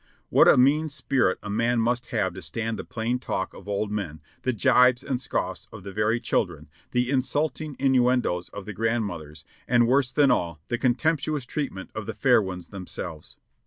[0.31, 3.91] What a mean spirit a man must have to stand the plain talk of old
[3.91, 9.45] men, the jibes and scoffs of the very children, the insulting innuendoes of the grandmothers,
[9.67, 13.37] and worse than all, the contemptuous treatment of the fair ones themselves.